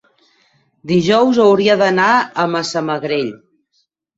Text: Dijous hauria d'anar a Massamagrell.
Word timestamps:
Dijous 0.91 1.41
hauria 1.45 1.77
d'anar 1.83 2.09
a 2.45 2.49
Massamagrell. 2.55 3.31